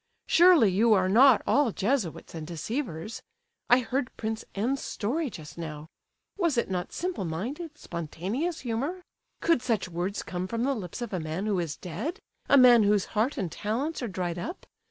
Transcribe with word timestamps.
Surely 0.25 0.71
you 0.71 0.93
are 0.93 1.07
not 1.07 1.43
all 1.45 1.71
Jesuits 1.71 2.33
and 2.33 2.47
deceivers! 2.47 3.21
I 3.69 3.81
heard 3.81 4.09
Prince 4.17 4.43
N.'s 4.55 4.81
story 4.81 5.29
just 5.29 5.59
now. 5.59 5.89
Was 6.39 6.57
it 6.57 6.71
not 6.71 6.91
simple 6.91 7.23
minded, 7.23 7.77
spontaneous 7.77 8.61
humour? 8.61 9.03
Could 9.41 9.61
such 9.61 9.87
words 9.89 10.23
come 10.23 10.47
from 10.47 10.63
the 10.63 10.73
lips 10.73 11.03
of 11.03 11.13
a 11.13 11.19
man 11.19 11.45
who 11.45 11.59
is 11.59 11.77
dead?—a 11.77 12.57
man 12.57 12.81
whose 12.81 13.05
heart 13.13 13.37
and 13.37 13.51
talents 13.51 14.01
are 14.01 14.07
dried 14.07 14.39
up? 14.39 14.65